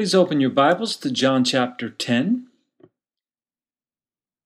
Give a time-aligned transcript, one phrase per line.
[0.00, 2.46] Please open your Bibles to John chapter 10.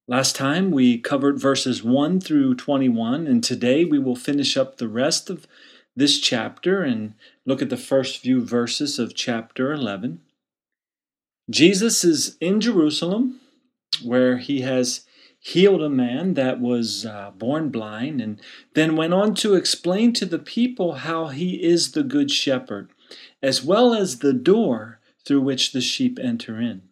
[0.05, 4.89] Last time we covered verses 1 through 21, and today we will finish up the
[4.89, 5.47] rest of
[5.95, 7.13] this chapter and
[7.45, 10.19] look at the first few verses of chapter 11.
[11.49, 13.39] Jesus is in Jerusalem
[14.03, 15.05] where he has
[15.39, 18.41] healed a man that was uh, born blind and
[18.73, 22.89] then went on to explain to the people how he is the good shepherd
[23.41, 24.94] as well as the door
[25.25, 26.83] through which the sheep enter in.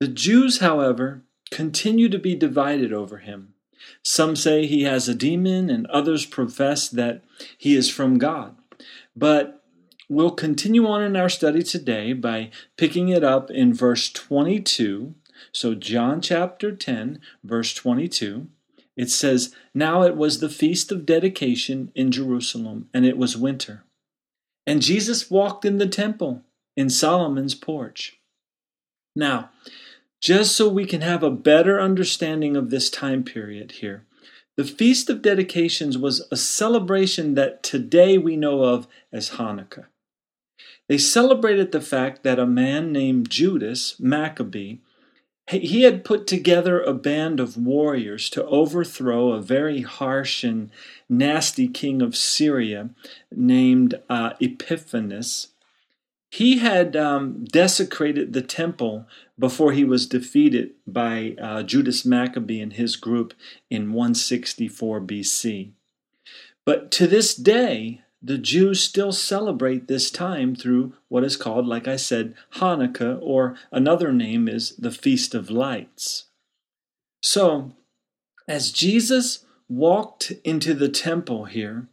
[0.00, 3.54] The Jews, however, continue to be divided over him.
[4.02, 7.22] Some say he has a demon, and others profess that
[7.56, 8.56] he is from God.
[9.14, 9.62] But
[10.08, 15.14] we'll continue on in our study today by picking it up in verse 22.
[15.52, 18.48] So, John chapter 10, verse 22,
[18.96, 23.84] it says, Now it was the feast of dedication in Jerusalem, and it was winter.
[24.66, 26.42] And Jesus walked in the temple
[26.76, 28.18] in Solomon's porch.
[29.16, 29.50] Now,
[30.20, 34.04] just so we can have a better understanding of this time period here,
[34.56, 39.86] the Feast of Dedications was a celebration that today we know of as Hanukkah.
[40.88, 44.78] They celebrated the fact that a man named Judas Maccabee
[45.46, 50.70] he had put together a band of warriors to overthrow a very harsh and
[51.08, 52.90] nasty king of Syria
[53.30, 55.48] named uh, Epiphanes
[56.34, 59.06] he had um, desecrated the temple
[59.38, 63.34] before he was defeated by uh, Judas Maccabee and his group
[63.70, 65.70] in 164 BC.
[66.66, 71.86] But to this day, the Jews still celebrate this time through what is called, like
[71.86, 76.24] I said, Hanukkah, or another name is the Feast of Lights.
[77.22, 77.76] So,
[78.48, 81.86] as Jesus walked into the temple here,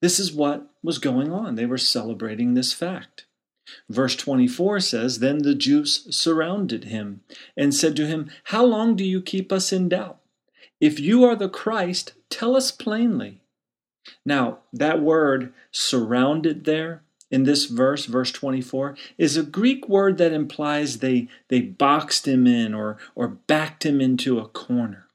[0.00, 1.56] this is what was going on.
[1.56, 3.26] They were celebrating this fact.
[3.88, 7.22] Verse 24 says, Then the Jews surrounded him
[7.56, 10.18] and said to him, How long do you keep us in doubt?
[10.80, 13.40] If you are the Christ, tell us plainly.
[14.26, 20.32] Now, that word surrounded there in this verse, verse 24, is a Greek word that
[20.32, 25.06] implies they, they boxed him in or, or backed him into a corner.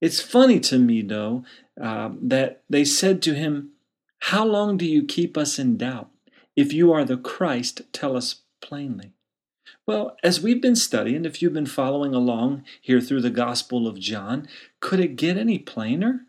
[0.00, 1.44] It's funny to me, though,
[1.80, 3.70] uh, that they said to him,
[4.20, 6.09] How long do you keep us in doubt?
[6.60, 9.14] If you are the Christ, tell us plainly.
[9.86, 13.98] Well, as we've been studying, if you've been following along here through the Gospel of
[13.98, 14.46] John,
[14.78, 16.26] could it get any plainer?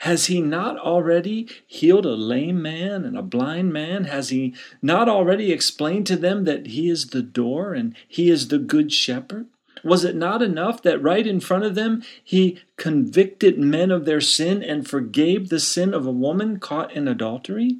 [0.00, 4.04] Has he not already healed a lame man and a blind man?
[4.04, 8.48] Has he not already explained to them that he is the door and he is
[8.48, 9.46] the good shepherd?
[9.82, 14.20] Was it not enough that right in front of them he convicted men of their
[14.20, 17.78] sin and forgave the sin of a woman caught in adultery?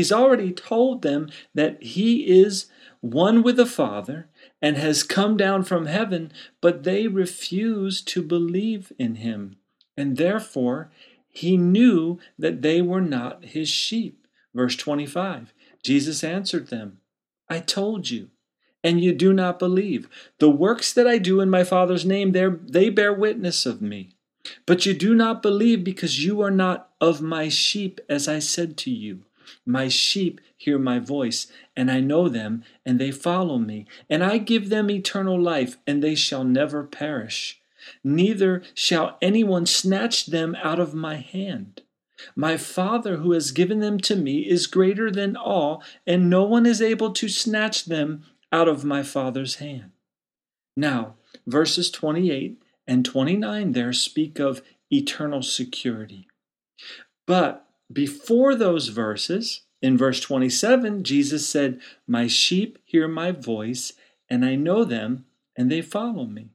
[0.00, 2.68] He's already told them that he is
[3.02, 4.30] one with the Father
[4.62, 9.56] and has come down from heaven, but they refuse to believe in him.
[9.98, 10.90] And therefore,
[11.28, 14.26] he knew that they were not his sheep.
[14.54, 15.52] Verse 25
[15.82, 17.00] Jesus answered them,
[17.50, 18.30] I told you,
[18.82, 20.08] and you do not believe.
[20.38, 24.14] The works that I do in my Father's name, they bear witness of me.
[24.64, 28.78] But you do not believe because you are not of my sheep, as I said
[28.78, 29.24] to you.
[29.64, 31.46] My sheep hear my voice,
[31.76, 33.86] and I know them, and they follow me.
[34.08, 37.60] And I give them eternal life, and they shall never perish.
[38.04, 41.82] Neither shall anyone snatch them out of my hand.
[42.36, 46.66] My Father who has given them to me is greater than all, and no one
[46.66, 49.92] is able to snatch them out of my Father's hand.
[50.76, 51.14] Now,
[51.46, 56.26] verses 28 and 29 there speak of eternal security.
[57.26, 63.94] But before those verses, in verse 27, Jesus said, My sheep hear my voice,
[64.28, 65.24] and I know them,
[65.56, 66.50] and they follow me.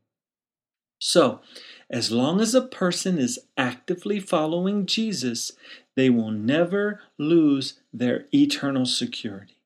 [0.99, 1.41] So,
[1.89, 5.51] as long as a person is actively following Jesus,
[5.95, 9.57] they will never lose their eternal security.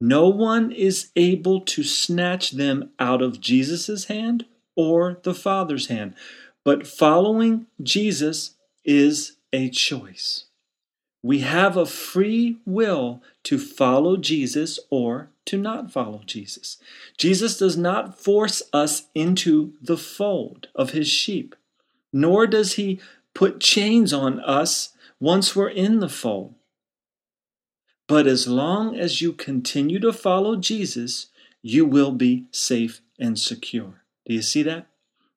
[0.00, 6.14] No one is able to snatch them out of Jesus' hand or the Father's hand,
[6.64, 10.46] but following Jesus is a choice.
[11.22, 16.78] We have a free will to follow Jesus or to not follow Jesus.
[17.16, 21.54] Jesus does not force us into the fold of his sheep,
[22.12, 23.00] nor does he
[23.34, 26.54] put chains on us once we're in the fold.
[28.08, 31.28] But as long as you continue to follow Jesus,
[31.62, 34.02] you will be safe and secure.
[34.26, 34.86] Do you see that?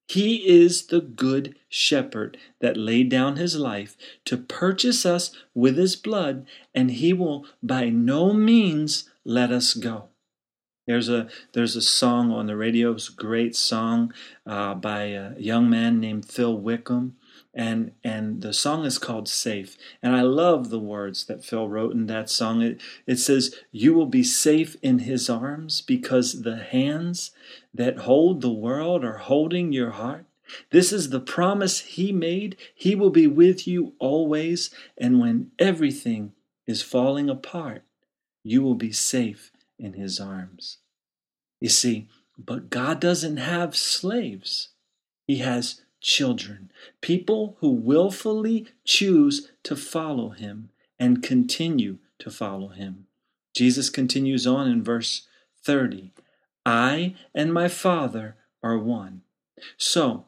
[0.08, 5.96] He is the good shepherd that laid down his life to purchase us with his
[5.96, 10.10] blood, and he will by no means let us go.
[10.88, 12.92] There's a there's a song on the radio.
[12.92, 14.14] It's a great song
[14.46, 17.16] uh, by a young man named Phil Wickham,
[17.56, 21.94] and and the song is called "Safe." And I love the words that Phil wrote
[21.94, 22.62] in that song.
[22.62, 27.32] It it says, "You will be safe in His arms because the hands
[27.74, 30.26] that hold the world are holding your heart."
[30.70, 32.56] This is the promise He made.
[32.76, 36.34] He will be with you always, and when everything
[36.68, 37.84] is falling apart,
[38.44, 40.78] you will be safe in his arms.
[41.60, 42.08] You see,
[42.38, 44.70] but God doesn't have slaves,
[45.28, 46.72] he has children,
[47.02, 50.70] people who willfully choose to follow him
[51.00, 53.08] and continue to follow him.
[53.56, 55.28] Jesus continues on in verse
[55.64, 56.12] 30
[56.64, 59.22] I and my Father are one.
[59.78, 60.26] So,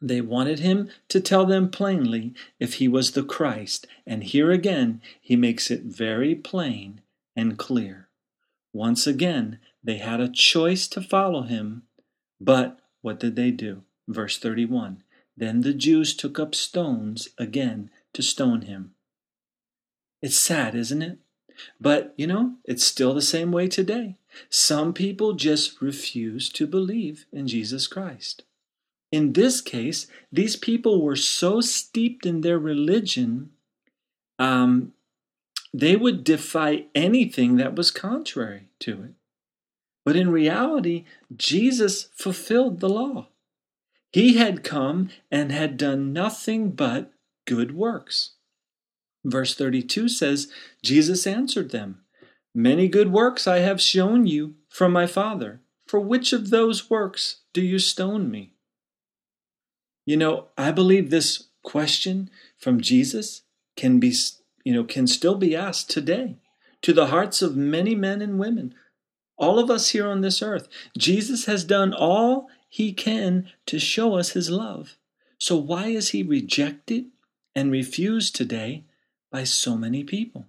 [0.00, 5.00] they wanted him to tell them plainly if he was the Christ, and here again
[5.20, 7.00] he makes it very plain
[7.34, 8.08] and clear.
[8.72, 11.82] Once again, they had a choice to follow him,
[12.40, 13.82] but what did they do?
[14.08, 15.02] Verse 31
[15.36, 18.92] Then the Jews took up stones again to stone him.
[20.22, 21.18] It's sad, isn't it?
[21.80, 24.16] But, you know, it's still the same way today.
[24.50, 28.42] Some people just refuse to believe in Jesus Christ.
[29.12, 33.50] In this case, these people were so steeped in their religion,
[34.38, 34.92] um,
[35.72, 39.14] they would defy anything that was contrary to it.
[40.04, 41.04] But in reality,
[41.34, 43.28] Jesus fulfilled the law.
[44.12, 47.12] He had come and had done nothing but
[47.46, 48.32] good works.
[49.24, 50.50] Verse 32 says,
[50.82, 52.02] Jesus answered them,
[52.54, 55.60] Many good works I have shown you from my Father.
[55.86, 58.54] For which of those works do you stone me?
[60.06, 63.42] You know, I believe this question from Jesus
[63.76, 64.14] can be,
[64.64, 66.36] you know, can still be asked today
[66.82, 68.74] to the hearts of many men and women,
[69.36, 70.68] all of us here on this earth.
[70.96, 74.98] Jesus has done all he can to show us his love.
[75.38, 77.06] So why is he rejected
[77.54, 78.84] and refused today
[79.30, 80.44] by so many people?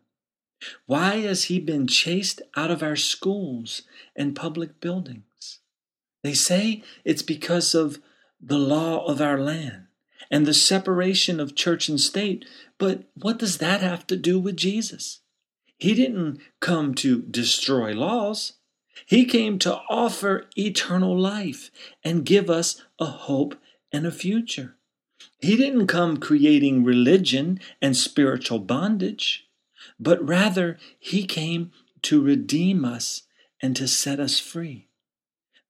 [0.87, 3.83] Why has he been chased out of our schools
[4.13, 5.59] and public buildings?
[6.21, 7.99] They say it's because of
[8.41, 9.85] the law of our land
[10.29, 12.43] and the separation of church and state.
[12.77, 15.21] But what does that have to do with Jesus?
[15.77, 18.56] He didn't come to destroy laws.
[19.05, 21.71] He came to offer eternal life
[22.03, 23.55] and give us a hope
[23.91, 24.75] and a future.
[25.39, 29.47] He didn't come creating religion and spiritual bondage,
[29.99, 31.71] but rather he came
[32.03, 33.23] to redeem us
[33.61, 34.87] and to set us free.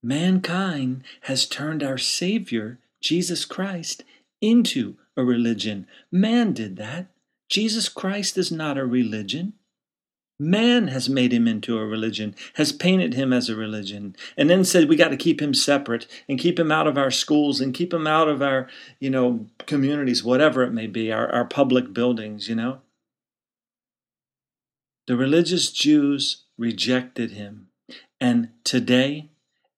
[0.03, 4.03] Mankind has turned our Savior, Jesus Christ,
[4.41, 5.87] into a religion.
[6.11, 7.07] Man did that.
[7.49, 9.53] Jesus Christ is not a religion.
[10.39, 14.63] Man has made him into a religion, has painted him as a religion, and then
[14.63, 17.73] said we got to keep him separate and keep him out of our schools and
[17.73, 18.67] keep him out of our,
[18.99, 22.81] you know, communities, whatever it may be, our, our public buildings, you know.
[25.07, 27.69] The religious Jews rejected him.
[28.19, 29.29] And today,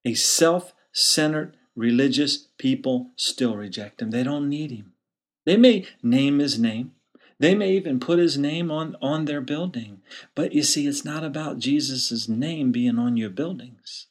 [0.04, 4.10] a self centered religious people still reject him.
[4.10, 4.92] They don't need him.
[5.46, 6.92] They may name his name.
[7.40, 10.02] They may even put his name on, on their building.
[10.36, 14.06] But you see, it's not about Jesus' name being on your buildings.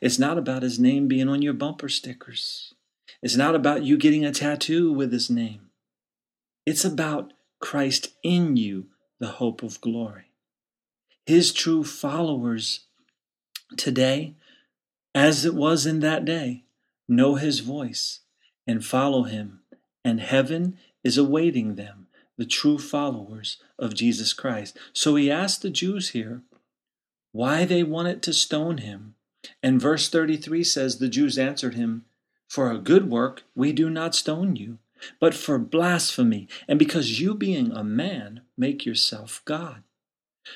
[0.00, 2.74] It's not about his name being on your bumper stickers.
[3.22, 5.70] It's not about you getting a tattoo with his name.
[6.66, 8.86] It's about Christ in you,
[9.20, 10.32] the hope of glory.
[11.26, 12.80] His true followers
[13.76, 14.34] today
[15.14, 16.64] as it was in that day,
[17.08, 18.20] know his voice
[18.66, 19.60] and follow him,
[20.04, 21.99] and heaven is awaiting them,
[22.40, 24.74] the true followers of Jesus Christ.
[24.94, 26.40] So he asked the Jews here
[27.32, 29.14] why they wanted to stone him.
[29.62, 32.06] And verse 33 says, The Jews answered him,
[32.48, 34.78] For a good work we do not stone you,
[35.20, 39.82] but for blasphemy, and because you, being a man, make yourself God.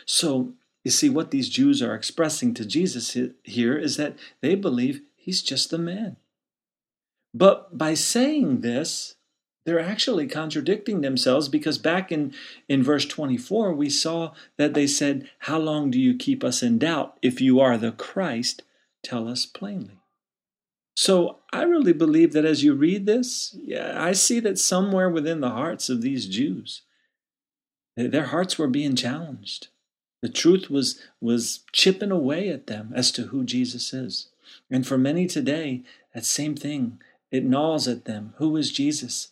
[0.06, 5.02] So you see, what these Jews are expressing to Jesus here is that they believe
[5.16, 6.16] he's just a man.
[7.34, 9.16] But by saying this,
[9.64, 12.34] they're actually contradicting themselves because back in,
[12.68, 16.78] in verse 24, we saw that they said, How long do you keep us in
[16.78, 17.18] doubt?
[17.22, 18.62] If you are the Christ,
[19.02, 20.00] tell us plainly.
[20.96, 25.40] So I really believe that as you read this, yeah, I see that somewhere within
[25.40, 26.82] the hearts of these Jews,
[27.96, 29.68] their hearts were being challenged.
[30.22, 34.28] The truth was, was chipping away at them as to who Jesus is.
[34.70, 35.82] And for many today,
[36.14, 38.34] that same thing, it gnaws at them.
[38.38, 39.28] Who is Jesus?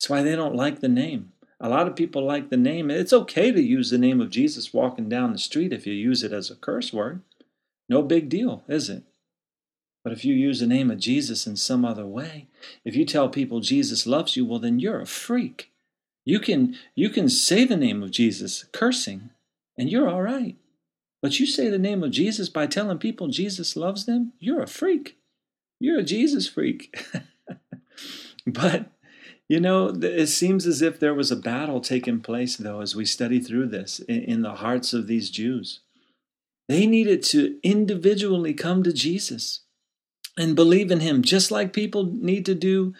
[0.00, 1.32] That's why they don't like the name.
[1.60, 2.90] A lot of people like the name.
[2.90, 6.22] It's okay to use the name of Jesus walking down the street if you use
[6.22, 7.20] it as a curse word.
[7.86, 9.02] No big deal, is it?
[10.02, 12.46] But if you use the name of Jesus in some other way,
[12.82, 15.70] if you tell people Jesus loves you, well then you're a freak.
[16.24, 19.28] You can you can say the name of Jesus cursing
[19.76, 20.56] and you're all right.
[21.20, 24.66] But you say the name of Jesus by telling people Jesus loves them, you're a
[24.66, 25.18] freak.
[25.78, 26.98] You're a Jesus freak.
[28.46, 28.86] but
[29.50, 33.04] you know, it seems as if there was a battle taking place, though, as we
[33.04, 35.80] study through this in the hearts of these Jews.
[36.68, 39.62] They needed to individually come to Jesus
[40.38, 42.94] and believe in him, just like people need to do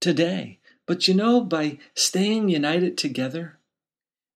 [0.00, 0.60] today.
[0.86, 3.58] But you know, by staying united together,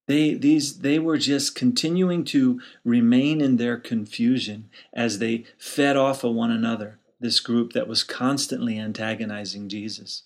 [0.08, 6.25] they these they were just continuing to remain in their confusion as they fed off
[6.25, 10.25] of one another, this group that was constantly antagonizing Jesus.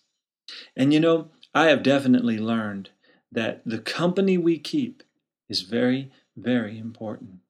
[0.76, 2.90] And you know, I have definitely learned
[3.32, 5.02] that the company we keep
[5.48, 7.40] is very, very important.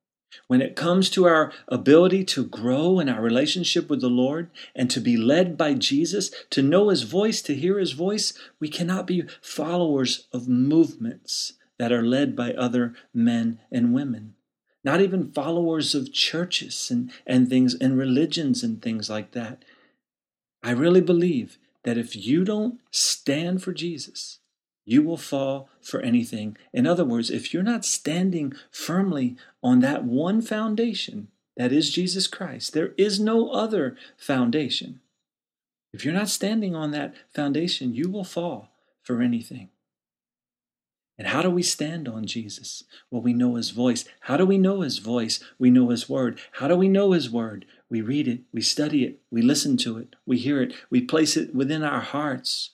[0.46, 4.90] When it comes to our ability to grow in our relationship with the Lord and
[4.90, 9.06] to be led by Jesus, to know His voice, to hear His voice, we cannot
[9.06, 14.34] be followers of movements that are led by other men and women.
[14.84, 19.64] Not even followers of churches and, and things and religions and things like that.
[20.62, 24.40] I really believe that if you don't stand for Jesus,
[24.84, 26.54] you will fall for anything.
[26.70, 32.26] In other words, if you're not standing firmly on that one foundation, that is Jesus
[32.26, 35.00] Christ, there is no other foundation.
[35.90, 38.68] If you're not standing on that foundation, you will fall
[39.02, 39.70] for anything.
[41.16, 42.84] And how do we stand on Jesus?
[43.10, 44.04] Well, we know his voice.
[44.20, 45.42] How do we know his voice?
[45.58, 46.38] We know his word.
[46.52, 47.64] How do we know his word?
[47.90, 51.36] We read it, we study it, we listen to it, we hear it, we place
[51.36, 52.70] it within our hearts.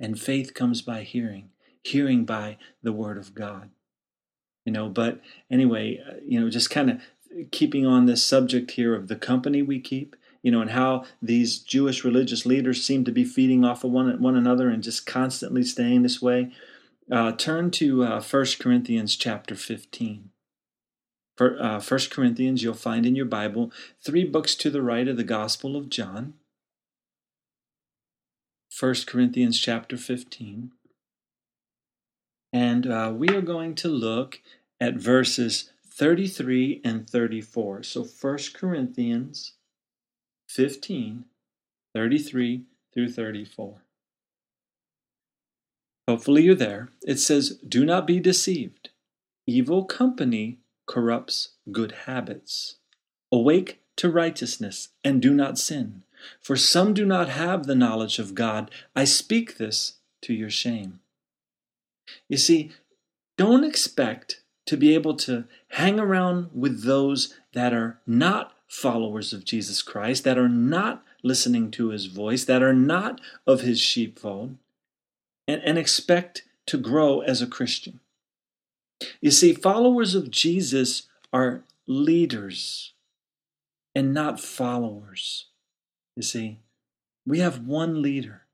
[0.00, 1.50] And faith comes by hearing,
[1.82, 3.70] hearing by the Word of God.
[4.64, 7.00] You know, but anyway, uh, you know, just kind of
[7.50, 11.58] keeping on this subject here of the company we keep, you know, and how these
[11.58, 15.62] Jewish religious leaders seem to be feeding off of one, one another and just constantly
[15.62, 16.52] staying this way.
[17.10, 20.30] Uh, turn to uh, 1 Corinthians chapter 15.
[21.40, 23.70] Uh, 1 Corinthians, you'll find in your Bible
[24.04, 26.34] three books to the right of the Gospel of John.
[28.78, 30.72] 1 Corinthians chapter 15.
[32.52, 34.40] And uh, we are going to look
[34.80, 37.82] at verses 33 and 34.
[37.82, 39.54] So 1 Corinthians
[40.48, 41.24] 15,
[41.94, 42.62] 33
[42.94, 43.82] through 34.
[46.08, 46.88] Hopefully you're there.
[47.02, 48.90] It says, Do not be deceived.
[49.46, 52.78] Evil company corrupts good habits.
[53.30, 56.02] Awake to righteousness and do not sin.
[56.40, 58.72] For some do not have the knowledge of God.
[58.96, 60.98] I speak this to your shame.
[62.28, 62.72] You see,
[63.36, 69.44] don't expect to be able to hang around with those that are not followers of
[69.44, 74.56] Jesus Christ, that are not listening to his voice, that are not of his sheepfold,
[75.46, 78.00] and, and expect to grow as a Christian.
[79.20, 82.94] You see, followers of Jesus are leaders
[83.94, 85.46] and not followers.
[86.16, 86.60] You see,
[87.26, 88.46] we have one leader,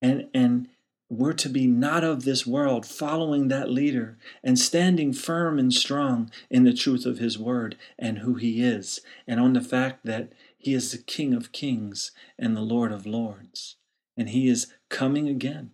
[0.00, 0.68] and, and
[1.08, 6.30] we're to be not of this world, following that leader and standing firm and strong
[6.50, 10.32] in the truth of his word and who he is, and on the fact that
[10.56, 13.76] he is the King of kings and the Lord of lords,
[14.16, 15.72] and he is coming again.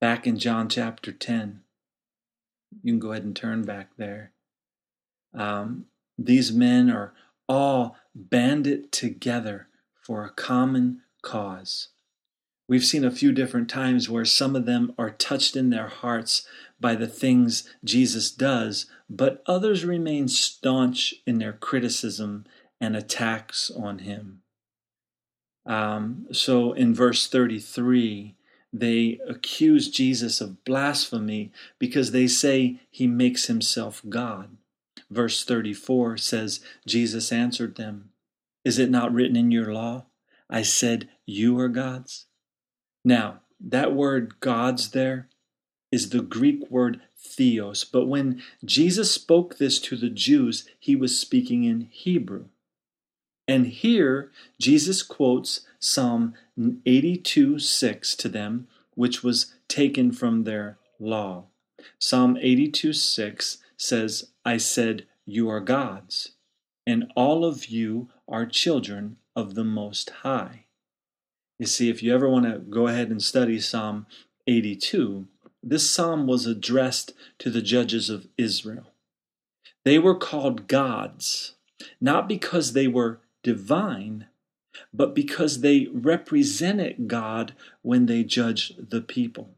[0.00, 1.60] Back in John chapter 10,
[2.82, 4.32] you can go ahead and turn back there.
[5.34, 5.86] Um,
[6.18, 7.14] these men are
[7.48, 9.68] all banded together
[10.02, 11.88] for a common cause.
[12.68, 16.46] We've seen a few different times where some of them are touched in their hearts
[16.78, 22.46] by the things Jesus does, but others remain staunch in their criticism
[22.80, 24.42] and attacks on him.
[25.66, 28.36] Um, so in verse 33,
[28.72, 34.56] they accuse Jesus of blasphemy because they say he makes himself God.
[35.10, 38.10] Verse 34 says, Jesus answered them,
[38.64, 40.06] Is it not written in your law?
[40.48, 42.26] I said, You are gods.
[43.04, 45.28] Now, that word gods there
[45.90, 51.18] is the Greek word theos, but when Jesus spoke this to the Jews, he was
[51.18, 52.46] speaking in Hebrew.
[53.48, 56.34] And here, Jesus quotes Psalm
[56.86, 61.46] 82 6 to them, which was taken from their law.
[61.98, 66.32] Psalm 82 6 says, I said, You are gods,
[66.86, 70.66] and all of you are children of the Most High.
[71.58, 74.06] You see, if you ever want to go ahead and study Psalm
[74.46, 75.26] 82,
[75.62, 78.92] this psalm was addressed to the judges of Israel.
[79.84, 81.54] They were called gods
[82.00, 84.26] not because they were divine,
[84.92, 89.50] but because they represented God when they judged the people.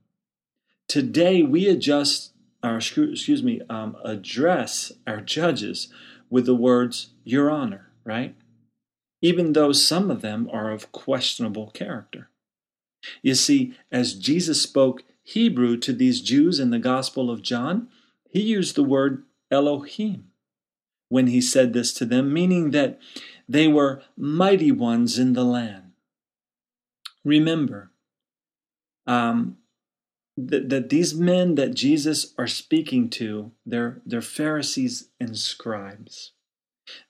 [0.89, 5.89] Today, we adjust our, excuse me, um, address our judges
[6.31, 8.35] with the words, Your Honor, right?
[9.21, 12.29] Even though some of them are of questionable character.
[13.23, 17.89] You see, as Jesus spoke Hebrew to these Jews in the Gospel of John,
[18.29, 20.29] he used the word Elohim
[21.09, 22.99] when he said this to them, meaning that
[23.53, 25.93] they were mighty ones in the land.
[27.25, 27.91] Remember
[29.07, 29.59] um,
[30.37, 36.33] that, that these men that Jesus are speaking to, they're, they're Pharisees and scribes.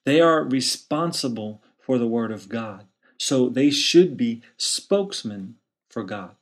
[0.04, 2.86] They are responsible for the Word of God.
[3.18, 5.54] So they should be spokesmen
[5.88, 6.34] for God.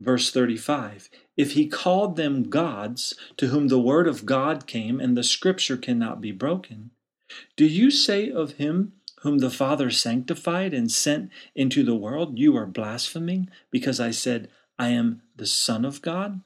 [0.00, 5.16] Verse 35 If he called them gods, to whom the word of God came, and
[5.16, 6.92] the scripture cannot be broken,
[7.56, 12.56] do you say of him whom the Father sanctified and sent into the world, You
[12.56, 16.40] are blaspheming, because I said, I am the Son of God?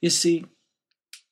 [0.00, 0.46] You see,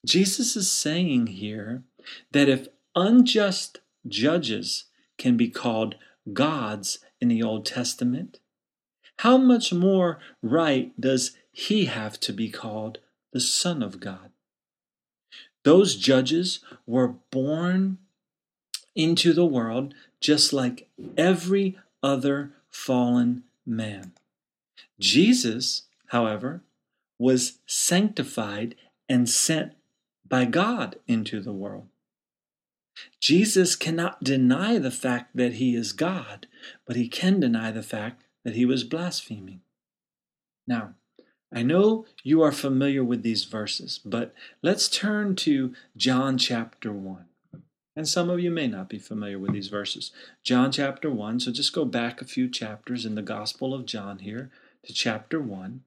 [0.04, 1.84] Jesus is saying here
[2.32, 4.84] that if unjust judges
[5.16, 5.94] can be called
[6.32, 8.40] gods in the Old Testament,
[9.20, 12.98] how much more right does he have to be called
[13.32, 14.30] the Son of God?
[15.64, 17.98] Those judges were born
[18.94, 24.12] into the world just like every other fallen man.
[24.98, 26.62] Jesus, however,
[27.18, 28.74] was sanctified
[29.08, 29.72] and sent
[30.28, 31.88] by God into the world.
[33.20, 36.46] Jesus cannot deny the fact that he is God,
[36.86, 39.60] but he can deny the fact that he was blaspheming.
[40.66, 40.94] Now,
[41.54, 47.26] I know you are familiar with these verses, but let's turn to John chapter 1.
[47.94, 50.12] And some of you may not be familiar with these verses.
[50.42, 54.20] John chapter 1, so just go back a few chapters in the Gospel of John
[54.20, 54.50] here
[54.84, 55.82] to chapter 1.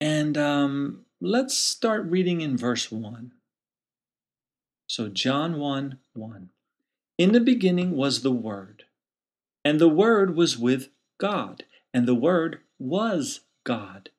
[0.00, 3.32] And um, let's start reading in verse 1.
[4.86, 6.50] So, John 1 1.
[7.16, 8.84] In the beginning was the Word,
[9.64, 10.88] and the Word was with
[11.18, 14.10] God, and the Word was God.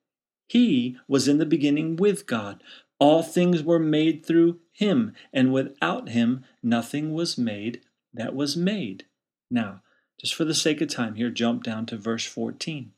[0.48, 2.62] He was in the beginning with God.
[2.98, 7.82] All things were made through him, and without him nothing was made
[8.12, 9.04] that was made.
[9.50, 9.82] Now,
[10.20, 12.92] just for the sake of time here, jump down to verse 14.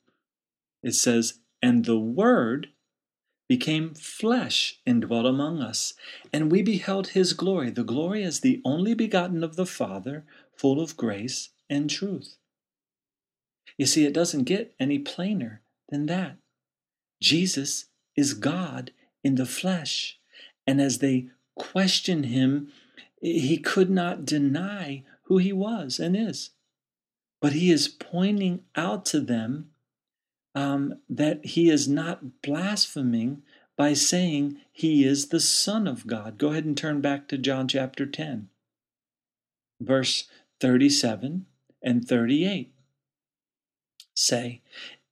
[0.82, 2.68] It says, And the Word
[3.48, 5.94] became flesh and dwelt among us,
[6.32, 10.80] and we beheld his glory, the glory as the only begotten of the Father, full
[10.80, 12.36] of grace and truth.
[13.76, 16.36] You see, it doesn't get any plainer than that.
[17.20, 18.92] Jesus is God
[19.24, 20.18] in the flesh.
[20.66, 22.72] And as they question him,
[23.20, 26.50] he could not deny who he was and is.
[27.40, 29.70] But he is pointing out to them
[30.54, 33.42] um, that he is not blaspheming
[33.76, 36.36] by saying he is the Son of God.
[36.36, 38.48] Go ahead and turn back to John chapter 10,
[39.80, 40.28] verse
[40.60, 41.46] 37
[41.82, 42.72] and 38.
[44.14, 44.62] Say,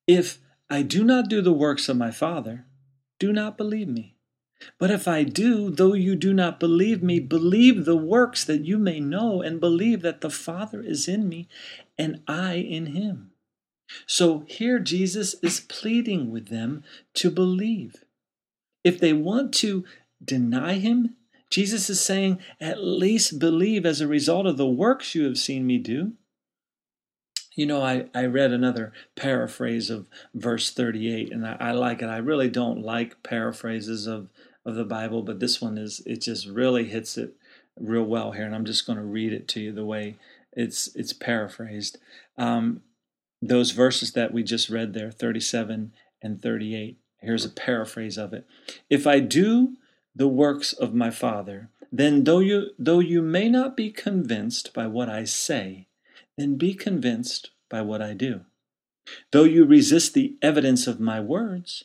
[0.09, 2.66] If I do not do the works of my Father,
[3.19, 4.17] do not believe me.
[4.79, 8.79] But if I do, though you do not believe me, believe the works that you
[8.79, 11.49] may know and believe that the Father is in me
[11.99, 13.33] and I in him.
[14.07, 16.83] So here Jesus is pleading with them
[17.15, 18.05] to believe.
[18.83, 19.85] If they want to
[20.25, 21.17] deny him,
[21.51, 25.67] Jesus is saying, at least believe as a result of the works you have seen
[25.67, 26.13] me do.
[27.57, 32.07] You know, I, I read another paraphrase of verse 38, and I, I like it.
[32.07, 34.29] I really don't like paraphrases of,
[34.65, 37.35] of the Bible, but this one is, it just really hits it
[37.77, 38.45] real well here.
[38.45, 40.17] And I'm just going to read it to you the way
[40.53, 41.99] it's, it's paraphrased.
[42.39, 42.83] Um,
[43.43, 45.93] those verses that we just read there, 37
[46.23, 46.99] and 38.
[47.21, 48.47] Here's a paraphrase of it.
[48.89, 49.77] If I do
[50.15, 54.87] the works of my Father, then though you though you may not be convinced by
[54.87, 55.87] what I say,
[56.37, 58.43] then be convinced by what I do.
[59.33, 61.85] Though you resist the evidence of my words,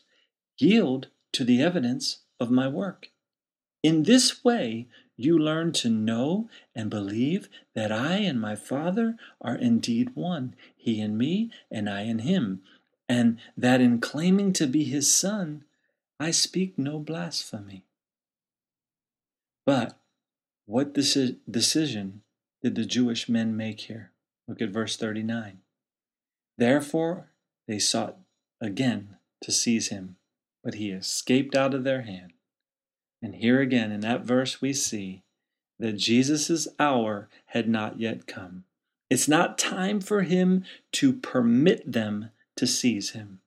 [0.58, 3.10] yield to the evidence of my work.
[3.84, 4.88] In this way,
[5.18, 11.00] you learn to know and believe that I and my Father are indeed one, He
[11.00, 12.62] and me, and I and Him,
[13.08, 15.64] and that in claiming to be His Son,
[16.20, 17.86] I speak no blasphemy.
[19.66, 19.98] But
[20.66, 22.22] what decision
[22.64, 24.11] did the Jewish men make here?
[24.52, 25.60] Look at verse 39.
[26.58, 27.30] Therefore
[27.70, 28.18] they sought
[28.60, 30.18] again to seize him,
[30.62, 32.34] but he escaped out of their hand.
[33.22, 35.24] And here again in that verse we see
[35.80, 38.66] that Jesus' hour had not yet come.
[39.10, 43.40] It's not time for him to permit them to seize him.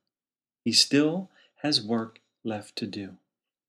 [0.65, 3.19] He still has work left to do.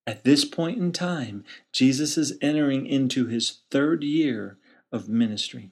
[0.08, 1.44] At this point in time,
[1.74, 4.58] Jesus is entering into his third year
[4.90, 5.72] of ministry.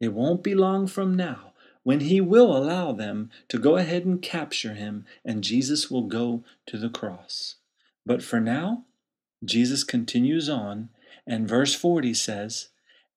[0.00, 4.20] It won't be long from now when he will allow them to go ahead and
[4.20, 7.56] capture him, and Jesus will go to the cross.
[8.04, 8.84] But for now,
[9.44, 10.90] Jesus continues on,
[11.26, 12.68] and verse 40 says,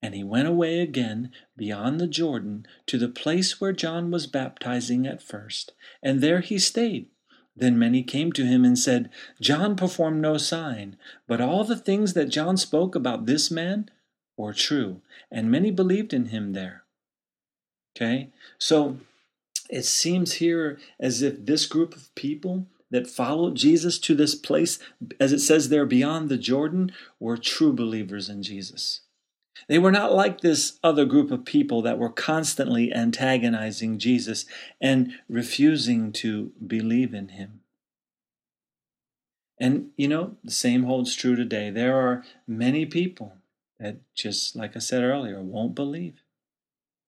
[0.01, 5.07] and he went away again beyond the Jordan to the place where John was baptizing
[5.07, 7.07] at first, and there he stayed.
[7.55, 12.13] Then many came to him and said, John performed no sign, but all the things
[12.13, 13.89] that John spoke about this man
[14.37, 16.83] were true, and many believed in him there.
[17.95, 18.97] Okay, so
[19.69, 24.79] it seems here as if this group of people that followed Jesus to this place,
[25.19, 29.01] as it says there beyond the Jordan, were true believers in Jesus.
[29.67, 34.45] They were not like this other group of people that were constantly antagonizing Jesus
[34.81, 37.61] and refusing to believe in him.
[39.59, 41.69] And, you know, the same holds true today.
[41.69, 43.33] There are many people
[43.83, 46.23] that, just like I said earlier, won't believe.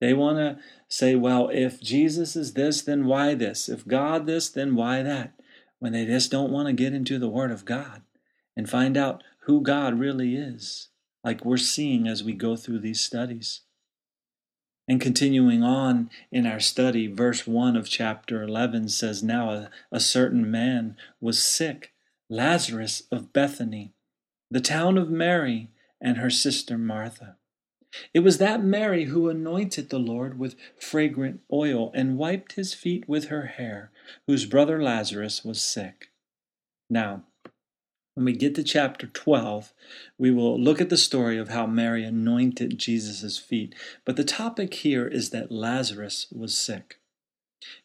[0.02, 3.70] They want to say, well, if Jesus is this, then why this?
[3.70, 5.34] If God this, then why that?
[5.80, 8.02] When they just don't want to get into the Word of God
[8.56, 10.90] and find out who God really is
[11.26, 13.62] like we're seeing as we go through these studies.
[14.88, 20.00] And continuing on in our study, verse 1 of chapter 11 says, Now a, a,
[20.00, 21.94] certain man was sick,
[22.30, 23.94] Lazarus of Bethany,
[24.52, 25.70] the town of Mary
[26.02, 27.38] and her sister Martha.
[28.14, 33.08] It was that Mary who anointed the Lord with fragrant oil and wiped his feet
[33.08, 33.92] with her hair,
[34.28, 36.12] whose brother Lazarus was sick.
[36.90, 37.24] Now,
[38.16, 39.74] when we get to chapter 12,
[40.18, 43.76] we will look at the story of how Mary anointed Jesus' feet.
[44.06, 47.00] But the topic here is that Lazarus was sick.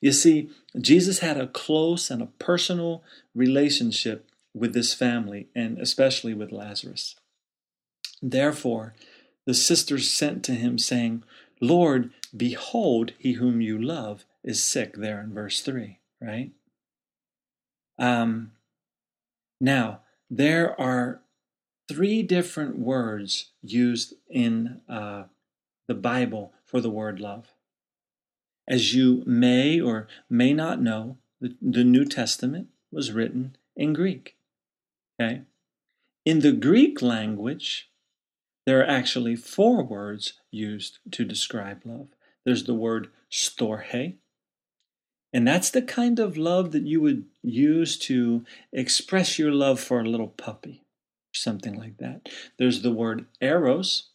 [0.01, 3.03] You see, Jesus had a close and a personal
[3.35, 7.16] relationship with this family, and especially with Lazarus.
[8.22, 8.94] Therefore,
[9.46, 11.24] the sisters sent to him, saying,
[11.61, 16.50] Lord, behold, he whom you love is sick, there in verse 3, right?
[17.98, 18.52] Um,
[19.61, 21.20] now, there are
[21.88, 25.24] three different words used in uh,
[25.88, 27.52] the Bible for the word love.
[28.68, 34.37] As you may or may not know, the, the New Testament was written in Greek.
[35.20, 35.42] Okay?
[36.24, 37.89] In the Greek language,
[38.66, 42.09] there are actually four words used to describe love.
[42.44, 44.16] There's the word storge,
[45.33, 50.01] and that's the kind of love that you would use to express your love for
[50.01, 50.83] a little puppy,
[51.33, 52.29] something like that.
[52.59, 54.09] There's the word eros.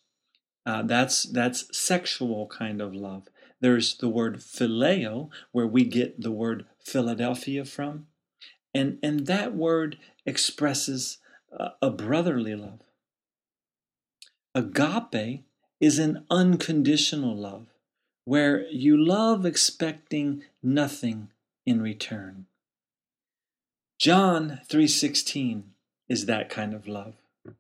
[0.65, 3.27] Uh, that's that's sexual kind of love.
[3.61, 8.07] There's the word phileo, where we get the word Philadelphia from,
[8.73, 11.19] and and that word expresses
[11.51, 12.81] a, a brotherly love.
[14.55, 15.43] Agape
[15.81, 17.67] is an unconditional love
[18.23, 21.29] where you love expecting nothing
[21.65, 22.45] in return.
[23.99, 25.73] John 3:16
[26.07, 27.15] is that kind of love.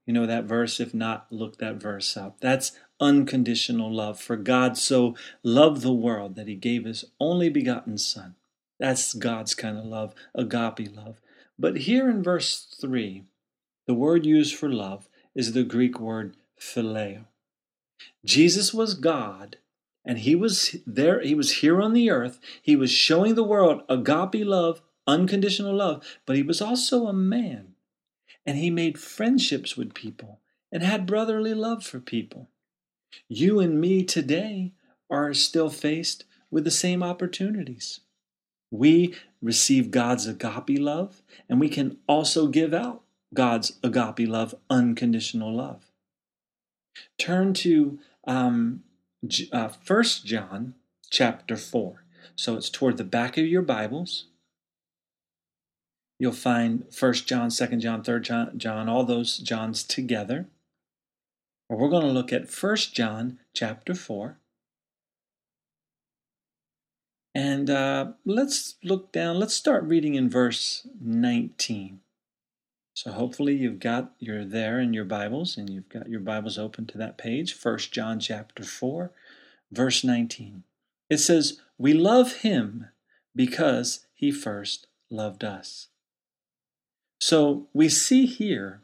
[0.05, 2.39] You know that verse if not look that verse up.
[2.39, 7.97] That's unconditional love for God so loved the world that he gave his only begotten
[7.97, 8.35] son.
[8.79, 11.19] That's God's kind of love, agape love.
[11.59, 13.25] But here in verse 3,
[13.85, 17.25] the word used for love is the Greek word phileo.
[18.23, 19.57] Jesus was God
[20.05, 22.39] and he was there, he was here on the earth.
[22.61, 27.73] He was showing the world agape love, unconditional love, but he was also a man.
[28.45, 30.39] And he made friendships with people
[30.71, 32.49] and had brotherly love for people.
[33.27, 34.73] You and me today
[35.09, 38.01] are still faced with the same opportunities.
[38.69, 43.01] We receive God's agape love, and we can also give out
[43.33, 45.91] God's agape love, unconditional love.
[47.17, 48.83] Turn to um,
[49.51, 50.75] uh, 1 John
[51.09, 52.03] chapter 4.
[52.35, 54.25] So it's toward the back of your Bibles.
[56.19, 60.47] You'll find 1 John, 2 John, 3 John, John, all those Johns together.
[61.69, 64.37] Or we're going to look at 1 John chapter 4.
[67.33, 69.39] And uh, let's look down.
[69.39, 71.99] Let's start reading in verse 19.
[72.95, 76.85] So hopefully you've got you're there in your Bibles and you've got your Bibles open
[76.87, 79.11] to that page, 1 John chapter 4,
[79.69, 80.63] verse 19.
[81.09, 82.87] It says, "We love him
[83.35, 85.89] because he first loved us."
[87.19, 88.81] So we see here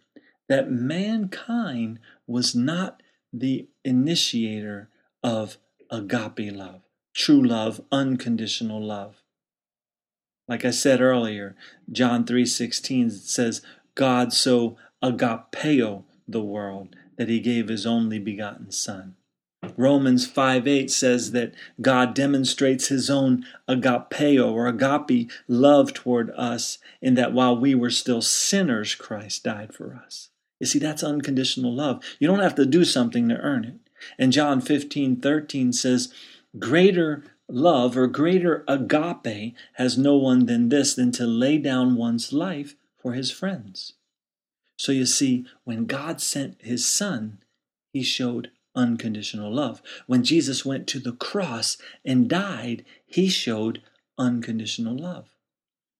[0.50, 4.90] that mankind was not the initiator
[5.24, 5.58] of
[5.90, 6.82] agape love,
[7.14, 9.24] true love, unconditional love.
[10.50, 11.56] Like I said earlier,
[11.90, 13.62] John 3:16 says
[13.96, 19.16] God so agapeo the world that he gave his only begotten son.
[19.78, 26.80] Romans 5 8 says that God demonstrates his own agapeo or agape love toward us
[27.02, 30.30] in that while we were still sinners, Christ died for us.
[30.60, 32.04] You see, that's unconditional love.
[32.20, 33.76] You don't have to do something to earn it.
[34.18, 36.12] And John 15 13 says,
[36.58, 42.34] Greater love or greater agape has no one than this, than to lay down one's
[42.34, 43.94] life for his friends.
[44.78, 47.40] So you see, when God sent his son,
[47.94, 49.82] he showed unconditional love.
[50.08, 53.82] When Jesus went to the cross and died, he showed
[54.18, 55.30] unconditional love.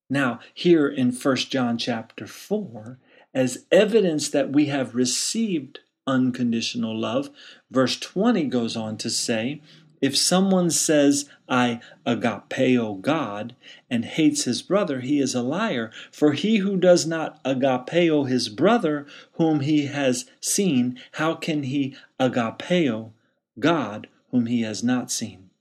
[0.10, 3.00] Now, here in 1 John chapter 4,
[3.34, 7.30] as evidence that we have received unconditional love,
[7.70, 9.62] verse 20 goes on to say,
[10.02, 13.56] if someone says, I agapeo God,
[13.90, 15.92] and hates his brother, he is a liar.
[16.12, 21.96] For he who does not agapeo his brother, whom he has seen, how can he
[22.20, 23.12] agapeo
[23.60, 25.52] God, whom he has not seen?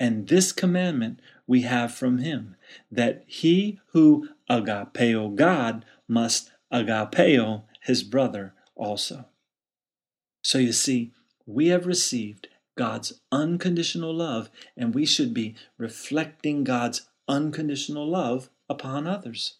[0.00, 2.56] And this commandment we have from him,
[2.90, 9.26] that he who agapeo God must agapeo his brother also.
[10.42, 11.12] So you see,
[11.46, 19.06] we have received God's unconditional love, and we should be reflecting God's unconditional love upon
[19.06, 19.58] others.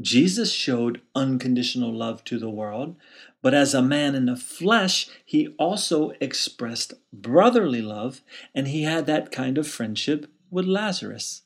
[0.00, 2.96] Jesus showed unconditional love to the world,
[3.40, 8.22] but as a man in the flesh, he also expressed brotherly love,
[8.54, 11.42] and he had that kind of friendship with Lazarus.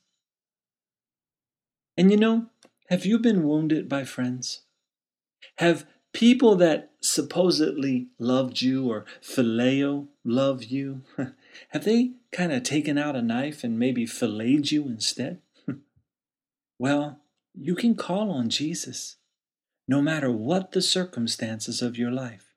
[1.96, 2.46] And you know,
[2.88, 4.62] have you been wounded by friends?
[5.58, 11.02] Have people that supposedly loved you or phileo love you,
[11.70, 15.40] have they kind of taken out a knife and maybe filleted you instead?
[16.78, 17.20] well,
[17.54, 19.16] you can call on Jesus
[19.88, 22.54] no matter what the circumstances of your life.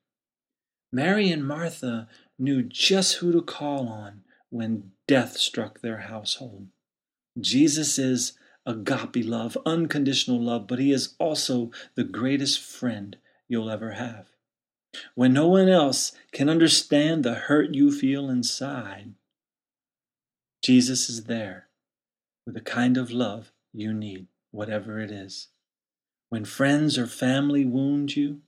[0.92, 6.66] Mary and Martha knew just who to call on when death struck their household.
[7.40, 8.32] Jesus is
[8.66, 13.16] agape love, unconditional love, but he is also the greatest friend
[13.48, 14.26] you'll ever have.
[15.14, 19.14] When no one else can understand the hurt you feel inside,
[20.62, 21.68] Jesus is there
[22.44, 25.48] with the kind of love you need, whatever it is.
[26.28, 28.40] When friends or family wound you,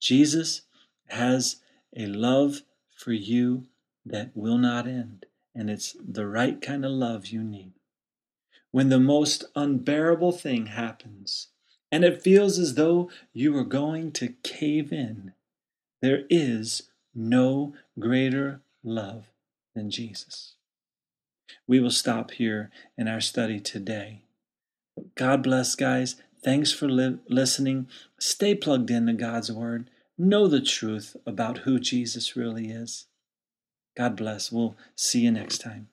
[0.00, 0.62] Jesus
[1.08, 1.56] has
[1.96, 2.62] a love
[2.96, 3.66] for you
[4.04, 7.72] that will not end, and it's the right kind of love you need.
[8.70, 11.48] When the most unbearable thing happens,
[11.90, 15.32] and it feels as though you are going to cave in.
[16.00, 16.84] There is
[17.14, 19.30] no greater love
[19.74, 20.54] than Jesus.
[21.66, 24.22] We will stop here in our study today.
[25.14, 26.16] God bless, guys.
[26.42, 27.88] Thanks for li- listening.
[28.18, 29.90] Stay plugged into God's Word.
[30.16, 33.06] Know the truth about who Jesus really is.
[33.96, 34.52] God bless.
[34.52, 35.88] We'll see you next time.